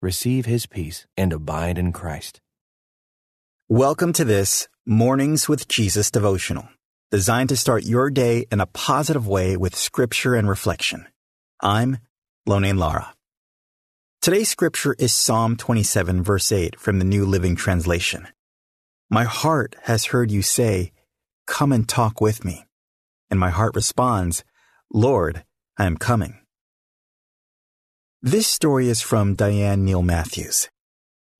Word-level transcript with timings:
receive 0.00 0.46
his 0.46 0.66
peace 0.66 1.06
and 1.16 1.32
abide 1.32 1.76
in 1.76 1.92
Christ. 1.92 2.40
Welcome 3.68 4.12
to 4.14 4.24
this 4.24 4.68
Mornings 4.86 5.48
with 5.48 5.66
Jesus 5.66 6.10
devotional, 6.10 6.68
designed 7.10 7.48
to 7.48 7.56
start 7.56 7.84
your 7.84 8.08
day 8.08 8.46
in 8.52 8.60
a 8.60 8.66
positive 8.66 9.26
way 9.26 9.56
with 9.56 9.74
scripture 9.74 10.34
and 10.34 10.48
reflection. 10.48 11.06
I'm 11.60 11.98
Lone 12.46 12.76
Lara. 12.76 13.12
Today's 14.22 14.48
scripture 14.48 14.94
is 15.00 15.12
Psalm 15.12 15.56
27, 15.56 16.22
verse 16.22 16.52
8 16.52 16.78
from 16.78 17.00
the 17.00 17.04
New 17.04 17.26
Living 17.26 17.56
Translation. 17.56 18.28
My 19.10 19.24
heart 19.24 19.74
has 19.84 20.06
heard 20.06 20.30
you 20.30 20.42
say, 20.42 20.92
Come 21.46 21.72
and 21.72 21.88
talk 21.88 22.20
with 22.20 22.44
me. 22.44 22.66
And 23.30 23.40
my 23.40 23.50
heart 23.50 23.74
responds, 23.74 24.44
Lord, 24.92 25.44
I 25.76 25.86
am 25.86 25.96
coming. 25.96 26.38
This 28.22 28.48
story 28.48 28.88
is 28.88 29.00
from 29.00 29.36
Diane 29.36 29.84
Neal 29.84 30.02
Matthews. 30.02 30.68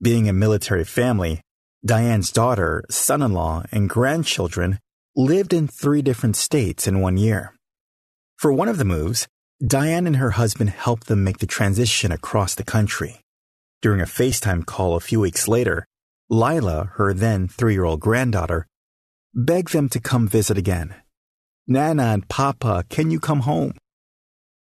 Being 0.00 0.28
a 0.28 0.32
military 0.32 0.84
family, 0.84 1.41
Diane's 1.84 2.30
daughter, 2.30 2.84
son 2.88 3.21
in 3.21 3.32
law, 3.32 3.65
and 3.73 3.90
grandchildren 3.90 4.79
lived 5.16 5.52
in 5.52 5.66
three 5.66 6.02
different 6.02 6.37
states 6.37 6.87
in 6.87 7.01
one 7.01 7.16
year. 7.16 7.52
For 8.37 8.52
one 8.52 8.68
of 8.68 8.79
the 8.79 8.84
moves, 8.84 9.26
Diane 9.60 10.06
and 10.06 10.18
her 10.18 10.30
husband 10.30 10.71
helped 10.71 11.09
them 11.09 11.24
make 11.24 11.38
the 11.38 11.49
transition 11.49 12.12
across 12.12 12.54
the 12.54 12.62
country. 12.62 13.23
During 13.82 14.01
a 14.01 14.04
FaceTime 14.04 14.65
call 14.65 14.95
a 14.95 15.01
few 15.01 15.18
weeks 15.18 15.49
later, 15.49 15.84
Lila, 16.30 16.93
her 16.95 17.12
then 17.12 17.49
three 17.49 17.73
year 17.73 17.87
old 17.87 17.99
granddaughter, 17.99 18.68
begged 19.34 19.73
them 19.73 19.88
to 19.88 19.99
come 19.99 20.29
visit 20.29 20.56
again. 20.56 20.95
Nana 21.66 22.04
and 22.04 22.29
Papa, 22.29 22.84
can 22.88 23.10
you 23.10 23.18
come 23.18 23.40
home? 23.40 23.73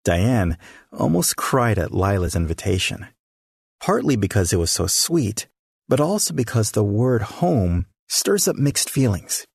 Diane 0.04 0.58
almost 0.92 1.36
cried 1.36 1.78
at 1.78 1.94
Lila's 1.94 2.36
invitation, 2.36 3.08
partly 3.80 4.16
because 4.16 4.54
it 4.54 4.58
was 4.58 4.72
so 4.72 4.88
sweet, 4.88 5.48
but 5.88 6.00
also 6.00 6.34
because 6.34 6.72
the 6.72 6.84
word 6.84 7.22
home 7.22 7.86
stirs 8.08 8.48
up 8.48 8.56
mixed 8.56 8.90
feelings. 8.90 9.46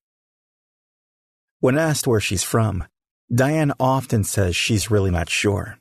When 1.60 1.78
asked 1.78 2.06
where 2.06 2.20
she's 2.20 2.42
from, 2.42 2.84
Diane 3.34 3.72
often 3.80 4.22
says 4.22 4.54
she's 4.54 4.90
really 4.90 5.10
not 5.10 5.30
sure. 5.30 5.78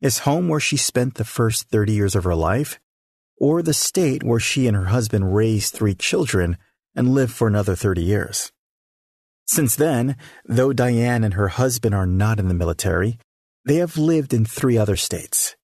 Is 0.00 0.20
home 0.20 0.48
where 0.48 0.60
she 0.60 0.76
spent 0.76 1.14
the 1.14 1.24
first 1.24 1.68
30 1.68 1.92
years 1.92 2.16
of 2.16 2.24
her 2.24 2.34
life? 2.34 2.80
Or 3.36 3.62
the 3.62 3.72
state 3.72 4.24
where 4.24 4.40
she 4.40 4.66
and 4.66 4.76
her 4.76 4.86
husband 4.86 5.34
raised 5.34 5.74
three 5.74 5.94
children 5.94 6.58
and 6.94 7.14
lived 7.14 7.32
for 7.32 7.46
another 7.46 7.76
30 7.76 8.02
years? 8.02 8.52
Since 9.46 9.76
then, 9.76 10.16
though 10.44 10.72
Diane 10.72 11.22
and 11.22 11.34
her 11.34 11.48
husband 11.48 11.94
are 11.94 12.06
not 12.06 12.40
in 12.40 12.48
the 12.48 12.54
military, 12.54 13.18
they 13.64 13.76
have 13.76 13.96
lived 13.96 14.34
in 14.34 14.44
three 14.44 14.76
other 14.76 14.96
states. 14.96 15.56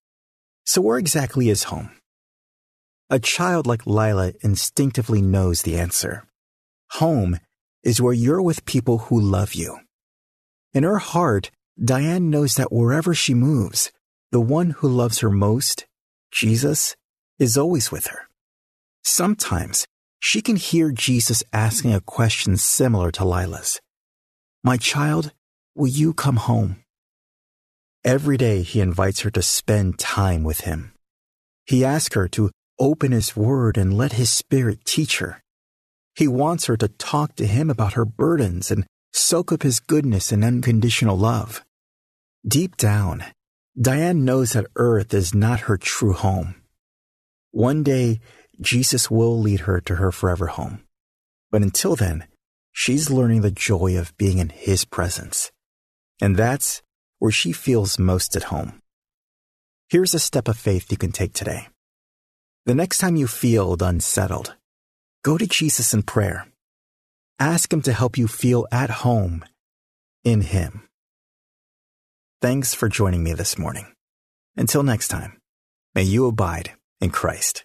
So 0.64 0.80
where 0.80 0.98
exactly 0.98 1.48
is 1.48 1.64
home? 1.64 1.91
A 3.10 3.18
child 3.18 3.66
like 3.66 3.86
Lila 3.86 4.32
instinctively 4.42 5.22
knows 5.22 5.62
the 5.62 5.78
answer. 5.78 6.24
Home 6.92 7.38
is 7.82 8.00
where 8.00 8.12
you're 8.12 8.42
with 8.42 8.66
people 8.66 8.98
who 8.98 9.20
love 9.20 9.54
you. 9.54 9.78
In 10.75 10.82
her 10.82 10.98
heart, 10.98 11.50
Diane 11.82 12.28
knows 12.28 12.54
that 12.56 12.72
wherever 12.72 13.14
she 13.14 13.34
moves, 13.34 13.92
the 14.30 14.41
one 14.41 14.70
who 14.70 14.88
loves 14.88 15.20
her 15.20 15.30
most, 15.30 15.86
Jesus, 16.30 16.97
is 17.38 17.56
always 17.56 17.91
with 17.91 18.09
her. 18.09 18.28
Sometimes 19.03 19.86
she 20.20 20.42
can 20.42 20.56
hear 20.56 20.91
Jesus 20.92 21.42
asking 21.53 21.94
a 21.94 22.00
question 22.00 22.56
similar 22.56 23.10
to 23.12 23.25
Lila's. 23.25 23.80
My 24.62 24.76
child, 24.76 25.32
will 25.75 25.88
you 25.88 26.12
come 26.12 26.36
home? 26.36 26.82
Every 28.08 28.38
day 28.38 28.62
he 28.62 28.80
invites 28.80 29.20
her 29.20 29.30
to 29.32 29.42
spend 29.42 29.98
time 29.98 30.42
with 30.42 30.62
him. 30.62 30.94
He 31.66 31.84
asks 31.84 32.14
her 32.14 32.26
to 32.28 32.50
open 32.78 33.12
his 33.12 33.36
word 33.36 33.76
and 33.76 33.92
let 33.92 34.14
his 34.14 34.30
spirit 34.30 34.86
teach 34.86 35.19
her. 35.19 35.42
He 36.16 36.26
wants 36.26 36.64
her 36.64 36.76
to 36.78 36.88
talk 36.88 37.36
to 37.36 37.47
him 37.47 37.68
about 37.68 37.92
her 37.92 38.06
burdens 38.06 38.70
and 38.70 38.86
soak 39.12 39.52
up 39.52 39.62
his 39.62 39.78
goodness 39.78 40.32
and 40.32 40.42
unconditional 40.42 41.18
love. 41.18 41.62
Deep 42.47 42.78
down, 42.78 43.24
Diane 43.78 44.24
knows 44.24 44.52
that 44.52 44.72
earth 44.76 45.12
is 45.12 45.34
not 45.34 45.68
her 45.68 45.76
true 45.76 46.14
home. 46.14 46.54
One 47.50 47.82
day, 47.82 48.20
Jesus 48.58 49.10
will 49.10 49.38
lead 49.38 49.60
her 49.68 49.82
to 49.82 49.97
her 49.97 50.12
forever 50.12 50.47
home. 50.47 50.80
But 51.50 51.60
until 51.60 51.94
then, 51.94 52.24
she's 52.72 53.10
learning 53.10 53.42
the 53.42 53.50
joy 53.50 53.98
of 53.98 54.16
being 54.16 54.38
in 54.38 54.48
his 54.48 54.86
presence. 54.86 55.52
And 56.22 56.38
that's 56.38 56.80
where 57.18 57.32
she 57.32 57.52
feels 57.52 57.98
most 57.98 58.36
at 58.36 58.44
home. 58.44 58.80
Here's 59.88 60.14
a 60.14 60.18
step 60.18 60.48
of 60.48 60.58
faith 60.58 60.90
you 60.90 60.98
can 60.98 61.12
take 61.12 61.32
today. 61.32 61.68
The 62.66 62.74
next 62.74 62.98
time 62.98 63.16
you 63.16 63.26
feel 63.26 63.76
unsettled, 63.80 64.54
go 65.24 65.38
to 65.38 65.46
Jesus 65.46 65.94
in 65.94 66.02
prayer. 66.02 66.46
Ask 67.38 67.72
Him 67.72 67.82
to 67.82 67.92
help 67.92 68.18
you 68.18 68.28
feel 68.28 68.66
at 68.70 68.90
home 68.90 69.44
in 70.24 70.42
Him. 70.42 70.88
Thanks 72.42 72.74
for 72.74 72.88
joining 72.88 73.24
me 73.24 73.32
this 73.32 73.58
morning. 73.58 73.86
Until 74.56 74.82
next 74.82 75.08
time, 75.08 75.38
may 75.94 76.02
you 76.02 76.26
abide 76.26 76.72
in 77.00 77.10
Christ. 77.10 77.64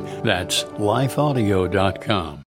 That's 0.23 0.63
lifeaudio.com. 0.63 2.43